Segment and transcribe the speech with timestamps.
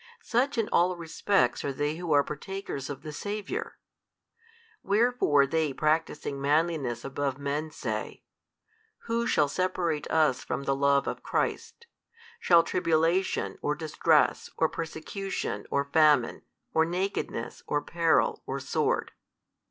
[0.23, 3.77] Such in all respects are they who are partakers of the Saviour.
[4.81, 8.23] Wherefore they practising manliness above men say,
[9.01, 11.85] Who shall separate us from the Love of Christ?
[12.39, 16.41] shall tribulation or distress or persecution or famine
[16.73, 19.11] or nakedness or peril or sword?